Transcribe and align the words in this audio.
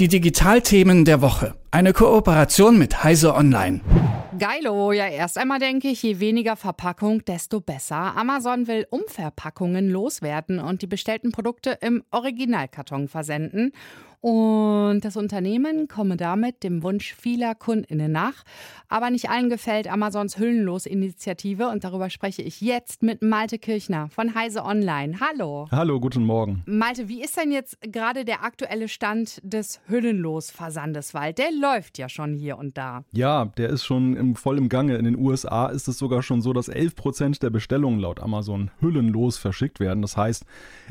Die 0.00 0.08
Digitalthemen 0.08 1.04
der 1.04 1.22
Woche. 1.22 1.54
Eine 1.70 1.92
Kooperation 1.92 2.76
mit 2.78 3.04
Heise 3.04 3.32
Online. 3.32 3.80
Geilo, 4.36 4.90
ja, 4.90 5.06
erst 5.06 5.38
einmal 5.38 5.60
denke 5.60 5.86
ich, 5.86 6.02
je 6.02 6.18
weniger 6.18 6.56
Verpackung, 6.56 7.24
desto 7.24 7.60
besser. 7.60 8.16
Amazon 8.16 8.66
will 8.66 8.88
Umverpackungen 8.90 9.88
loswerden 9.88 10.58
und 10.58 10.82
die 10.82 10.88
bestellten 10.88 11.30
Produkte 11.30 11.78
im 11.80 12.02
Originalkarton 12.10 13.06
versenden. 13.06 13.70
Und 14.24 15.00
das 15.02 15.18
Unternehmen 15.18 15.86
komme 15.86 16.16
damit 16.16 16.62
dem 16.62 16.82
Wunsch 16.82 17.12
vieler 17.12 17.54
KundInnen 17.54 18.10
nach. 18.10 18.44
Aber 18.88 19.10
nicht 19.10 19.28
allen 19.28 19.50
gefällt 19.50 19.86
Amazons 19.86 20.38
Hüllenlos-Initiative 20.38 21.68
und 21.68 21.84
darüber 21.84 22.08
spreche 22.08 22.40
ich 22.40 22.62
jetzt 22.62 23.02
mit 23.02 23.20
Malte 23.20 23.58
Kirchner 23.58 24.08
von 24.08 24.34
Heise 24.34 24.64
Online. 24.64 25.18
Hallo. 25.20 25.68
Hallo, 25.70 26.00
guten 26.00 26.24
Morgen. 26.24 26.62
Malte, 26.64 27.06
wie 27.10 27.22
ist 27.22 27.36
denn 27.36 27.52
jetzt 27.52 27.76
gerade 27.82 28.24
der 28.24 28.44
aktuelle 28.44 28.88
Stand 28.88 29.42
des 29.42 29.82
Hüllenlos-Versandes? 29.88 31.12
Weil 31.12 31.34
der 31.34 31.50
läuft 31.52 31.98
ja 31.98 32.08
schon 32.08 32.32
hier 32.32 32.56
und 32.56 32.78
da. 32.78 33.04
Ja, 33.12 33.52
der 33.58 33.68
ist 33.68 33.84
schon 33.84 34.16
im, 34.16 34.36
voll 34.36 34.56
im 34.56 34.70
Gange. 34.70 34.96
In 34.96 35.04
den 35.04 35.18
USA 35.18 35.66
ist 35.66 35.86
es 35.86 35.98
sogar 35.98 36.22
schon 36.22 36.40
so, 36.40 36.54
dass 36.54 36.68
11 36.68 36.96
Prozent 36.96 37.42
der 37.42 37.50
Bestellungen 37.50 38.00
laut 38.00 38.20
Amazon 38.20 38.70
hüllenlos 38.80 39.36
verschickt 39.36 39.80
werden. 39.80 40.00
Das 40.00 40.16
heißt, 40.16 40.46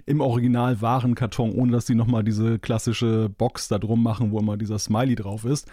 im 0.06 0.22
Original 0.22 0.82
Warenkarton, 0.82 1.52
ohne 1.54 1.72
dass 1.72 1.88
sie 1.88 1.96
nochmal 1.96 2.24
diese 2.24 2.60
klassische 2.60 3.23
Box 3.30 3.68
da 3.68 3.80
drum 3.80 4.04
machen, 4.04 4.32
wo 4.32 4.40
immer 4.40 4.58
dieser 4.58 4.80
Smiley 4.80 5.16
drauf 5.16 5.46
ist. 5.46 5.68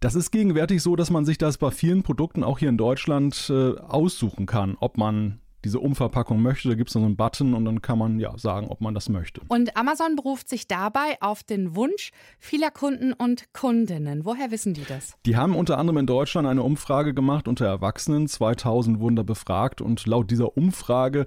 Das 0.00 0.14
ist 0.14 0.30
gegenwärtig 0.30 0.82
so, 0.82 0.94
dass 0.94 1.10
man 1.10 1.24
sich 1.24 1.38
das 1.38 1.58
bei 1.58 1.70
vielen 1.70 2.02
Produkten 2.02 2.44
auch 2.44 2.58
hier 2.58 2.68
in 2.68 2.76
Deutschland 2.76 3.50
äh, 3.50 3.76
aussuchen 3.78 4.46
kann, 4.46 4.76
ob 4.78 4.96
man 4.96 5.40
diese 5.64 5.80
Umverpackung 5.80 6.40
möchte. 6.40 6.68
Da 6.68 6.74
gibt 6.74 6.88
es 6.88 6.94
dann 6.94 7.02
so 7.02 7.06
einen 7.06 7.16
Button 7.16 7.54
und 7.54 7.64
dann 7.64 7.82
kann 7.82 7.98
man 7.98 8.20
ja 8.20 8.36
sagen, 8.38 8.68
ob 8.68 8.80
man 8.80 8.94
das 8.94 9.08
möchte. 9.08 9.40
Und 9.48 9.76
Amazon 9.76 10.16
beruft 10.16 10.48
sich 10.48 10.68
dabei 10.68 11.16
auf 11.20 11.42
den 11.42 11.74
Wunsch 11.74 12.10
vieler 12.38 12.70
Kunden 12.70 13.12
und 13.12 13.52
Kundinnen. 13.52 14.24
Woher 14.24 14.50
wissen 14.50 14.74
die 14.74 14.84
das? 14.84 15.14
Die 15.26 15.36
haben 15.36 15.56
unter 15.56 15.78
anderem 15.78 15.98
in 15.98 16.06
Deutschland 16.06 16.46
eine 16.46 16.62
Umfrage 16.62 17.12
gemacht 17.12 17.48
unter 17.48 17.66
Erwachsenen. 17.66 18.28
2000 18.28 19.00
wurden 19.00 19.16
da 19.16 19.22
befragt 19.22 19.80
und 19.80 20.06
laut 20.06 20.30
dieser 20.30 20.56
Umfrage 20.56 21.26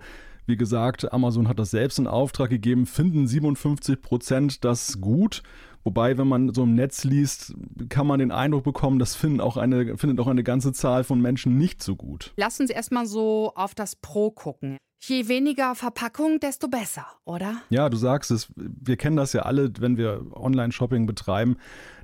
wie 0.52 0.57
gesagt, 0.57 1.13
Amazon 1.13 1.47
hat 1.47 1.59
das 1.59 1.71
selbst 1.71 1.97
in 1.97 2.07
Auftrag 2.07 2.49
gegeben, 2.49 2.85
finden 2.85 3.25
57 3.25 4.02
Prozent 4.02 4.66
das 4.66 4.99
gut. 4.99 5.44
Wobei, 5.85 6.17
wenn 6.17 6.27
man 6.27 6.53
so 6.53 6.63
im 6.63 6.75
Netz 6.75 7.05
liest, 7.05 7.55
kann 7.88 8.05
man 8.05 8.19
den 8.19 8.31
Eindruck 8.31 8.66
bekommen, 8.66 8.99
das 8.99 9.16
finden 9.16 9.39
auch 9.39 9.55
eine, 9.55 9.97
findet 9.97 10.19
auch 10.19 10.27
eine 10.27 10.44
ganze 10.44 10.73
Zahl 10.73 11.05
von 11.05 11.22
Menschen 11.22 11.57
nicht 11.57 11.81
so 11.81 11.95
gut. 11.95 12.33
Lass 12.35 12.59
uns 12.59 12.69
erstmal 12.69 13.05
so 13.05 13.53
auf 13.55 13.73
das 13.73 13.95
Pro 13.95 14.29
gucken. 14.29 14.77
Je 15.03 15.27
weniger 15.27 15.73
Verpackung, 15.73 16.39
desto 16.39 16.67
besser, 16.67 17.07
oder? 17.25 17.55
Ja, 17.71 17.89
du 17.89 17.97
sagst 17.97 18.30
es. 18.30 18.49
Wir 18.55 18.97
kennen 18.97 19.16
das 19.16 19.33
ja 19.33 19.41
alle, 19.41 19.71
wenn 19.80 19.97
wir 19.97 20.27
Online-Shopping 20.31 21.07
betreiben, 21.07 21.57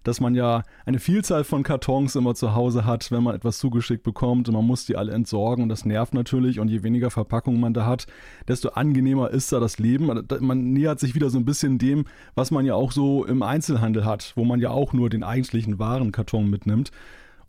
dass 0.03 0.19
man 0.19 0.33
ja 0.33 0.63
eine 0.83 0.97
Vielzahl 0.97 1.43
von 1.43 1.61
Kartons 1.61 2.15
immer 2.15 2.33
zu 2.33 2.55
Hause 2.55 2.85
hat, 2.85 3.11
wenn 3.11 3.21
man 3.21 3.35
etwas 3.35 3.59
zugeschickt 3.59 4.01
bekommt 4.01 4.47
und 4.47 4.55
man 4.55 4.65
muss 4.65 4.87
die 4.87 4.95
alle 4.95 5.11
entsorgen 5.11 5.61
und 5.61 5.69
das 5.69 5.85
nervt 5.85 6.15
natürlich 6.15 6.59
und 6.59 6.69
je 6.69 6.81
weniger 6.81 7.11
Verpackung 7.11 7.59
man 7.59 7.75
da 7.75 7.85
hat, 7.85 8.07
desto 8.47 8.69
angenehmer 8.69 9.29
ist 9.29 9.51
da 9.51 9.59
das 9.59 9.77
Leben. 9.77 10.25
Man 10.39 10.73
nähert 10.73 10.99
sich 10.99 11.13
wieder 11.13 11.29
so 11.29 11.37
ein 11.37 11.45
bisschen 11.45 11.77
dem, 11.77 12.05
was 12.33 12.49
man 12.49 12.65
ja 12.65 12.73
auch 12.73 12.91
so 12.91 13.25
im 13.25 13.43
Einzelhandel 13.43 14.05
hat, 14.05 14.33
wo 14.35 14.43
man 14.43 14.59
ja 14.59 14.71
auch 14.71 14.93
nur 14.93 15.11
den 15.11 15.21
eigentlichen 15.21 15.77
Warenkarton 15.77 16.49
mitnimmt. 16.49 16.89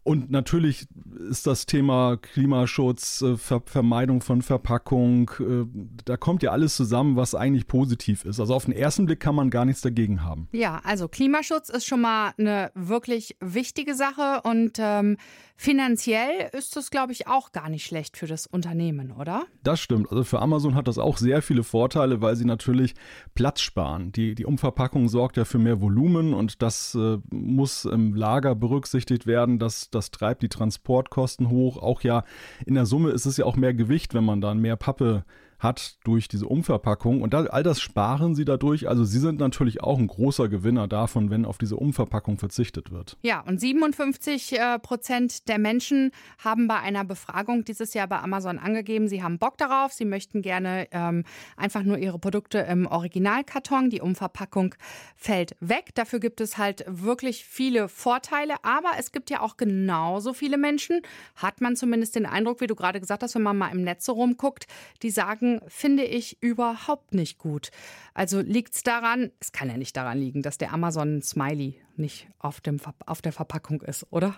Und 0.09 0.31
natürlich 0.31 0.87
ist 1.29 1.47
das 1.47 1.67
Thema 1.67 2.17
Klimaschutz, 2.17 3.21
äh, 3.21 3.37
Ver 3.37 3.61
Vermeidung 3.67 4.23
von 4.23 4.41
Verpackung, 4.41 5.31
äh, 5.39 5.67
da 6.07 6.17
kommt 6.17 6.43
ja 6.43 6.51
alles 6.51 6.77
zusammen, 6.77 7.17
was 7.17 7.35
eigentlich 7.35 7.67
positiv 7.67 8.25
ist. 8.25 8.41
Also 8.41 8.55
auf 8.55 8.65
den 8.65 8.73
ersten 8.73 9.05
Blick 9.05 9.21
kann 9.21 9.35
man 9.35 9.51
gar 9.51 9.67
nichts 9.67 9.83
dagegen 9.83 10.25
haben. 10.25 10.49
Ja, 10.53 10.81
also 10.83 11.09
Klimaschutz 11.09 11.69
ist 11.69 11.85
schon 11.85 12.01
mal 12.01 12.33
eine 12.39 12.71
wirklich 12.75 13.37
wichtige 13.41 13.95
Sache 13.95 14.41
und 14.45 14.79
ähm, 14.79 15.19
finanziell 15.57 16.49
ist 16.53 16.77
das, 16.77 16.91
glaube 16.91 17.13
ich, 17.13 17.27
auch 17.27 17.53
gar 17.53 17.69
nicht 17.69 17.85
schlecht 17.85 18.17
für 18.17 18.27
das 18.27 18.47
Unternehmen, 18.47 19.13
oder? 19.13 19.45
Das 19.65 19.81
stimmt. 19.81 20.11
Also 20.11 20.25
für 20.25 20.41
Amazon 20.41 20.75
hat 20.75 20.89
das 20.89 20.97
auch 20.97 21.19
sehr 21.19 21.43
viele 21.43 21.65
Vorteile, 21.65 22.23
weil 22.23 22.37
sie 22.37 22.47
natürlich 22.47 22.95
Platz 23.35 23.61
sparen. 23.61 24.13
Die, 24.13 24.35
die 24.35 24.47
Umverpackung 24.47 25.09
sorgt 25.09 25.37
ja 25.37 25.45
für 25.45 25.59
mehr 25.59 25.83
Volumen 25.83 26.33
und 26.33 26.63
das 26.63 26.95
äh, 26.95 27.19
muss 27.31 27.85
im 27.85 28.15
Lager 28.15 28.55
berücksichtigt 28.55 29.27
werden, 29.27 29.59
dass 29.59 29.91
das 29.99 30.11
treibt 30.11 30.43
die 30.43 30.49
Transportkosten 30.49 31.51
hoch. 31.51 31.77
Auch 31.77 32.03
ja, 32.03 32.25
in 32.65 32.75
der 32.75 32.87
Summe 32.87 33.11
ist 33.11 33.27
es 33.27 33.37
ja 33.37 33.45
auch 33.45 33.57
mehr 33.57 33.75
Gewicht, 33.75 34.15
wenn 34.15 34.25
man 34.25 34.41
dann 34.41 34.59
mehr 34.59 34.77
Pappe 34.77 35.25
hat 35.59 35.99
durch 36.05 36.29
diese 36.29 36.47
Umverpackung. 36.47 37.21
Und 37.21 37.35
da, 37.35 37.45
all 37.45 37.63
das 37.63 37.81
sparen 37.81 38.35
sie 38.35 38.45
dadurch. 38.45 38.89
Also 38.89 39.05
sie 39.05 39.19
sind 39.19 39.41
natürlich 39.41 39.83
auch 39.83 39.99
ein 39.99 40.07
großer 40.07 40.49
Gewinner 40.49 40.87
davon, 40.87 41.31
wenn 41.31 41.45
auf 41.45 41.59
diese 41.59 41.77
Umverpackung 41.77 42.39
verzichtet 42.39 42.93
wird. 42.93 43.17
Ja, 43.23 43.41
und 43.41 43.61
57 43.61 44.59
äh, 44.59 44.79
Prozent 44.79 45.49
der 45.49 45.59
Menschen 45.59 46.13
haben 46.39 46.69
bei 46.69 46.79
einer 46.79 47.05
Befragung 47.05 47.65
dieses 47.65 47.95
Jahr 47.95 48.07
bei 48.07 48.21
Amazon 48.21 48.59
angegeben, 48.59 49.09
sie 49.09 49.23
haben 49.23 49.39
Bock 49.39 49.59
darauf, 49.59 49.93
sie 49.93 50.05
möchten 50.05 50.43
gerne 50.43 50.87
ähm, 50.93 51.25
einfach 51.57 51.83
nur 51.83 51.99
ihre 51.99 52.19
Produkte 52.19 52.59
im 52.59 52.87
Originalkarton. 52.87 53.91
Die 53.91 54.01
Umverpackung 54.01 54.75
fällt 55.17 55.57
weg. 55.61 55.95
Dafür 55.95 56.21
gibt 56.21 56.41
es 56.41 56.57
halt 56.57 56.85
wirklich 56.87 57.45
viele 57.45 57.89
Vorteile. 57.89 58.55
Aber 58.63 58.91
es 58.99 59.11
gibt 59.11 59.31
ja 59.31 59.41
auch 59.41 59.57
genauso 59.57 60.33
viele 60.33 60.57
Menschen, 60.57 61.03
hat 61.35 61.61
man 61.61 61.75
zumindest 61.75 62.15
den 62.15 62.27
Eindruck, 62.27 62.61
wie 62.61 62.67
du 62.67 62.77
gerade 62.77 63.01
gesagt 63.01 63.23
hast, 63.23 63.35
wenn 63.35 63.43
man 63.43 63.59
mal 63.59 63.73
im 63.73 63.83
Netz 63.83 64.05
so 64.05 64.13
rumguckt, 64.13 64.67
die 65.03 65.11
sagen, 65.11 65.48
sagen, 65.49 65.61
finde 65.69 66.05
ich 66.05 66.43
überhaupt 66.43 67.15
nicht 67.15 67.39
gut. 67.39 67.71
Also 68.15 68.41
liegt 68.41 68.75
es 68.75 68.83
daran, 68.83 69.31
es 69.41 69.53
kann 69.53 69.69
ja 69.69 69.77
nicht 69.77 69.97
daran 69.97 70.19
liegen, 70.19 70.43
dass 70.43 70.59
der 70.59 70.73
Amazon 70.73 71.23
Smiley 71.23 71.81
nicht 71.99 72.29
auf, 72.39 72.61
dem, 72.61 72.79
auf 73.07 73.23
der 73.23 73.33
Verpackung 73.33 73.81
ist, 73.83 74.07
oder? 74.11 74.37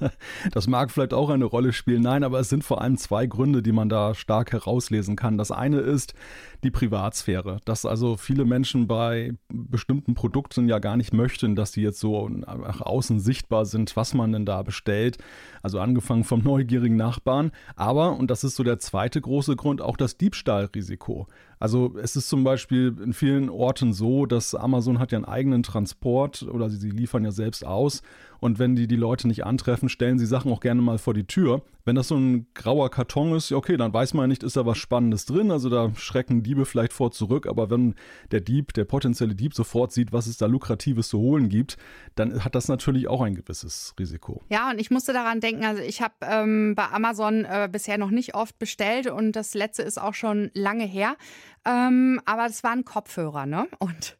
das 0.52 0.66
mag 0.66 0.90
vielleicht 0.90 1.14
auch 1.14 1.30
eine 1.30 1.44
Rolle 1.44 1.72
spielen. 1.72 2.02
Nein, 2.02 2.24
aber 2.24 2.40
es 2.40 2.48
sind 2.48 2.64
vor 2.64 2.80
allem 2.80 2.96
zwei 2.96 3.26
Gründe, 3.26 3.62
die 3.62 3.72
man 3.72 3.88
da 3.88 4.14
stark 4.14 4.52
herauslesen 4.52 5.16
kann. 5.16 5.38
Das 5.38 5.50
eine 5.50 5.78
ist 5.78 6.14
die 6.62 6.70
Privatsphäre, 6.70 7.60
dass 7.64 7.84
also 7.84 8.16
viele 8.16 8.44
Menschen 8.44 8.86
bei 8.86 9.34
bestimmten 9.48 10.14
Produkten 10.14 10.68
ja 10.68 10.78
gar 10.78 10.96
nicht 10.96 11.12
möchten, 11.12 11.54
dass 11.54 11.72
die 11.72 11.82
jetzt 11.82 12.00
so 12.00 12.28
nach 12.28 12.80
außen 12.80 13.20
sichtbar 13.20 13.66
sind, 13.66 13.94
was 13.96 14.14
man 14.14 14.32
denn 14.32 14.46
da 14.46 14.62
bestellt. 14.62 15.18
Also 15.62 15.80
angefangen 15.80 16.24
vom 16.24 16.42
neugierigen 16.42 16.96
Nachbarn. 16.96 17.52
Aber, 17.76 18.16
und 18.16 18.30
das 18.30 18.44
ist 18.44 18.56
so 18.56 18.64
der 18.64 18.78
zweite 18.78 19.20
große 19.20 19.56
Grund, 19.56 19.80
auch 19.80 19.96
das 19.96 20.16
Diebstahlrisiko. 20.16 21.26
Also 21.58 21.96
es 21.98 22.16
ist 22.16 22.28
zum 22.28 22.44
Beispiel 22.44 22.94
in 23.02 23.12
vielen 23.12 23.48
Orten 23.48 23.92
so, 23.92 24.26
dass 24.26 24.54
Amazon 24.54 24.98
hat 24.98 25.12
ja 25.12 25.18
einen 25.18 25.24
eigenen 25.24 25.62
Transport 25.62 26.42
oder 26.42 26.68
sie, 26.68 26.76
sie 26.76 26.90
liefern 26.94 27.24
ja 27.24 27.30
selbst 27.32 27.64
aus 27.64 28.02
und 28.44 28.58
wenn 28.58 28.76
die 28.76 28.86
die 28.86 28.96
Leute 28.96 29.26
nicht 29.26 29.46
antreffen, 29.46 29.88
stellen 29.88 30.18
sie 30.18 30.26
Sachen 30.26 30.52
auch 30.52 30.60
gerne 30.60 30.82
mal 30.82 30.98
vor 30.98 31.14
die 31.14 31.26
Tür. 31.26 31.62
Wenn 31.86 31.96
das 31.96 32.08
so 32.08 32.16
ein 32.16 32.46
grauer 32.52 32.90
Karton 32.90 33.34
ist, 33.34 33.50
okay, 33.52 33.78
dann 33.78 33.94
weiß 33.94 34.12
man 34.12 34.24
ja 34.24 34.26
nicht, 34.26 34.42
ist 34.42 34.58
da 34.58 34.66
was 34.66 34.76
Spannendes 34.76 35.24
drin. 35.24 35.50
Also 35.50 35.70
da 35.70 35.94
schrecken 35.96 36.42
Diebe 36.42 36.66
vielleicht 36.66 36.92
vor 36.92 37.10
zurück. 37.10 37.46
Aber 37.46 37.70
wenn 37.70 37.94
der 38.32 38.40
Dieb, 38.40 38.74
der 38.74 38.84
potenzielle 38.84 39.34
Dieb 39.34 39.54
sofort 39.54 39.92
sieht, 39.92 40.12
was 40.12 40.26
es 40.26 40.36
da 40.36 40.44
Lukratives 40.44 41.08
zu 41.08 41.20
holen 41.20 41.48
gibt, 41.48 41.78
dann 42.16 42.44
hat 42.44 42.54
das 42.54 42.68
natürlich 42.68 43.08
auch 43.08 43.22
ein 43.22 43.34
gewisses 43.34 43.94
Risiko. 43.98 44.42
Ja, 44.50 44.70
und 44.70 44.78
ich 44.78 44.90
musste 44.90 45.14
daran 45.14 45.40
denken, 45.40 45.64
also 45.64 45.80
ich 45.80 46.02
habe 46.02 46.14
ähm, 46.20 46.74
bei 46.74 46.86
Amazon 46.90 47.46
äh, 47.46 47.66
bisher 47.72 47.96
noch 47.96 48.10
nicht 48.10 48.34
oft 48.34 48.58
bestellt 48.58 49.06
und 49.06 49.32
das 49.32 49.54
letzte 49.54 49.82
ist 49.82 49.98
auch 49.98 50.14
schon 50.14 50.50
lange 50.52 50.84
her. 50.84 51.16
Ähm, 51.64 52.20
aber 52.26 52.44
es 52.44 52.62
waren 52.62 52.84
Kopfhörer, 52.84 53.46
ne? 53.46 53.66
Und 53.78 54.18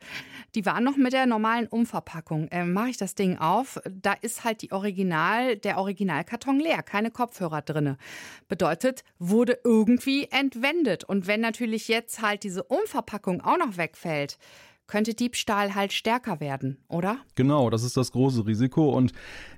die 0.54 0.64
waren 0.64 0.84
noch 0.84 0.96
mit 0.96 1.12
der 1.12 1.26
normalen 1.26 1.66
Umverpackung. 1.66 2.48
Ähm, 2.50 2.72
Mache 2.72 2.90
ich 2.90 2.96
das 2.96 3.14
Ding 3.14 3.38
auf, 3.38 3.78
da 3.90 4.13
ist 4.22 4.44
halt 4.44 4.62
die 4.62 4.72
Original, 4.72 5.56
der 5.56 5.78
Originalkarton 5.78 6.60
leer, 6.60 6.82
keine 6.82 7.10
Kopfhörer 7.10 7.62
drinne. 7.62 7.96
Bedeutet, 8.48 9.04
wurde 9.18 9.58
irgendwie 9.64 10.28
entwendet. 10.30 11.04
Und 11.04 11.26
wenn 11.26 11.40
natürlich 11.40 11.88
jetzt 11.88 12.22
halt 12.22 12.44
diese 12.44 12.64
Umverpackung 12.64 13.40
auch 13.40 13.58
noch 13.58 13.76
wegfällt, 13.76 14.38
könnte 14.86 15.14
Diebstahl 15.14 15.74
halt 15.74 15.92
stärker 15.92 16.40
werden, 16.40 16.78
oder? 16.88 17.18
Genau, 17.36 17.70
das 17.70 17.82
ist 17.82 17.96
das 17.96 18.12
große 18.12 18.46
Risiko. 18.46 18.90
Und 18.90 19.12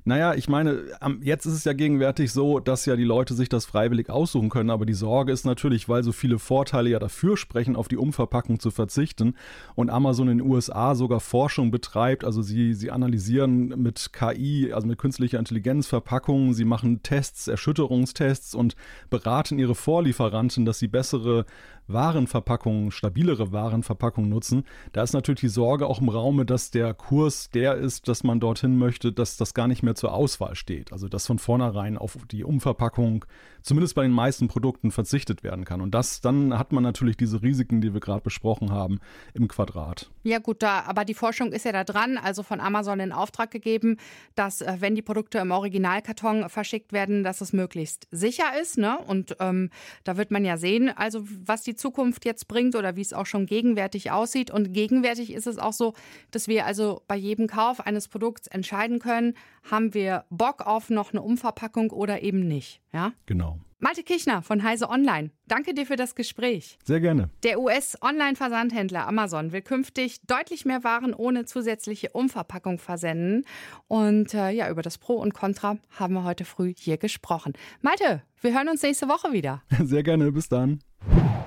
naja, 0.05 0.35
ich 0.35 0.49
meine, 0.49 0.85
jetzt 1.21 1.47
ist 1.47 1.55
es 1.55 1.65
ja 1.65 1.73
gegenwärtig 1.73 2.33
so, 2.33 2.61
dass 2.61 2.87
ja 2.87 2.95
die 2.95 3.05
Leute 3.05 3.35
sich 3.35 3.49
das 3.49 3.67
freiwillig 3.67 4.09
aussuchen 4.09 4.51
können. 4.51 4.71
Aber 4.71 4.87
die 4.87 4.95
Sorge 4.95 5.33
ist 5.33 5.45
natürlich, 5.45 5.89
weil 5.89 6.05
so 6.05 6.13
viele 6.13 6.39
Vorteile 6.39 6.91
ja 6.91 7.01
dafür 7.01 7.37
sprechen, 7.37 7.75
auf 7.75 7.89
die 7.89 7.97
Umverpackung 7.97 8.61
zu 8.61 8.71
verzichten. 8.71 9.35
Und 9.75 9.91
Amazon 9.91 10.29
in 10.29 10.39
den 10.39 10.49
USA 10.49 10.95
sogar 10.95 11.19
Forschung 11.19 11.73
betreibt. 11.73 12.25
Also 12.25 12.43
sie, 12.43 12.73
sie 12.75 12.93
analysieren 12.93 13.69
mit 13.69 14.13
KI, 14.13 14.73
also 14.73 14.87
mit 14.87 14.99
künstlicher 14.99 15.41
Intelligenz 15.41 15.89
Verpackungen. 15.89 16.55
Sie 16.55 16.65
machen 16.65 17.03
Tests, 17.03 17.49
Erschütterungstests 17.49 18.55
und 18.55 18.77
beraten 19.11 19.59
ihre 19.59 19.75
Vorlieferanten, 19.75 20.65
dass 20.65 20.79
sie 20.79 20.89
bessere 20.89 21.47
Warenverpackungen, 21.89 22.91
stabilere 22.91 23.53
Warenverpackungen 23.53 24.31
nutzen. 24.31 24.65
Da 24.93 25.03
ist 25.03 25.15
natürlich 25.17 25.41
die 25.41 25.49
Sorge 25.49 25.87
auch 25.87 26.01
im 26.01 26.09
Raume, 26.09 26.47
dass 26.47 26.71
der 26.71 26.95
Kurs 26.95 27.51
der 27.51 27.75
ist, 27.75 28.09
dass 28.09 28.25
man 28.25 28.41
dorthin 28.41 28.79
möchte, 28.79 29.13
dass 29.13 29.37
das 29.37 29.55
gar 29.55 29.67
nicht 29.69 29.83
mehr 29.83 29.95
zur 29.95 30.13
Auswahl 30.13 30.55
steht. 30.55 30.93
Also 30.93 31.09
dass 31.09 31.27
von 31.27 31.39
vornherein 31.39 31.99
auf 31.99 32.17
die 32.31 32.45
Umverpackung 32.45 33.25
zumindest 33.67 33.97
bei 33.97 34.03
den 34.03 34.13
meisten 34.13 34.47
Produkten 34.47 34.93
verzichtet 34.93 35.43
werden 35.43 35.65
kann. 35.65 35.81
Und 35.81 35.93
das, 35.93 36.21
dann 36.21 36.57
hat 36.57 36.73
man 36.73 36.85
natürlich 36.85 37.17
diese 37.17 37.43
Risiken, 37.43 37.81
die 37.81 37.93
wir 37.93 38.01
gerade 38.01 38.21
besprochen 38.21 38.71
haben, 38.71 39.01
im 39.35 39.49
Quadrat. 39.49 40.09
Ja 40.23 40.39
gut, 40.39 40.63
da, 40.63 40.85
aber 40.87 41.05
die 41.05 41.15
Forschung 41.15 41.53
ist 41.53 41.65
ja 41.65 41.73
da 41.73 41.83
dran, 41.83 42.17
also 42.17 42.45
von 42.45 42.61
Amazon 42.61 43.01
in 43.01 43.11
Auftrag 43.11 43.51
gegeben, 43.51 43.97
dass 44.37 44.61
äh, 44.61 44.77
wenn 44.79 44.95
die 44.95 45.03
Produkte 45.03 45.39
im 45.39 45.51
Originalkarton 45.51 46.49
verschickt 46.49 46.93
werden, 46.93 47.25
dass 47.25 47.41
es 47.41 47.53
möglichst 47.53 48.07
sicher 48.13 48.59
ist. 48.61 48.79
Ne? 48.79 48.99
Und 48.99 49.37
ähm, 49.41 49.71
da 50.05 50.17
wird 50.17 50.31
man 50.31 50.45
ja 50.45 50.57
sehen, 50.59 50.89
also 50.95 51.25
was 51.45 51.63
die 51.63 51.75
Zukunft 51.75 52.25
jetzt 52.25 52.47
bringt 52.47 52.77
oder 52.77 52.95
wie 52.95 53.01
es 53.01 53.13
auch 53.13 53.27
schon 53.27 53.47
gegenwärtig 53.47 54.13
aussieht. 54.13 54.53
Und 54.53 54.75
gegenwärtig 54.75 55.06
ist 55.15 55.47
es 55.47 55.59
auch 55.59 55.73
so, 55.73 55.95
dass 56.31 56.49
wir 56.49 56.67
also 56.67 57.03
bei 57.09 57.17
jedem 57.17 57.47
Kauf 57.47 57.81
eines 57.81 58.09
Produkts 58.09 58.47
entscheiden 58.47 58.99
können, 58.99 59.35
haben 59.71 59.95
wir 59.95 60.25
Bock 60.31 60.67
auf 60.67 60.91
noch 60.91 61.13
eine 61.13 61.23
Umverpackung 61.23 61.91
oder 61.91 62.23
eben 62.23 62.47
nicht. 62.47 62.81
Ja? 62.93 63.13
Genau. 63.27 63.59
Malte 63.79 64.03
Kichner 64.03 64.41
von 64.41 64.63
Heise 64.63 64.89
Online. 64.89 65.31
Danke 65.49 65.75
dir 65.75 65.85
für 65.85 65.97
das 65.97 66.15
Gespräch. 66.15 66.79
Sehr 66.83 67.01
gerne. 67.01 67.29
Der 67.43 67.61
US-Online-Versandhändler 67.61 69.07
Amazon 69.07 69.53
will 69.53 69.61
künftig 69.61 70.23
deutlich 70.27 70.65
mehr 70.65 70.83
Waren 70.83 71.13
ohne 71.13 71.45
zusätzliche 71.45 72.09
Umverpackung 72.11 72.79
versenden. 72.79 73.45
Und 73.87 74.33
äh, 74.33 74.51
ja, 74.51 74.71
über 74.71 74.81
das 74.81 74.97
Pro 74.97 75.17
und 75.17 75.35
Contra 75.35 75.77
haben 75.91 76.15
wir 76.15 76.25
heute 76.25 76.47
früh 76.47 76.73
hier 76.75 76.97
gesprochen. 76.97 77.53
Malte, 77.83 78.23
wir 78.41 78.55
hören 78.55 78.71
uns 78.71 78.83
nächste 78.83 79.09
Woche 79.09 79.33
wieder. 79.33 79.63
Sehr 79.85 80.03
gerne. 80.03 80.33
Bis 80.33 80.49
dann. 80.49 80.81